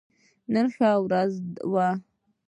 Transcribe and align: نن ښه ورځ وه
نن 0.53 0.67
ښه 0.75 0.89
ورځ 1.05 1.33
وه 1.71 1.87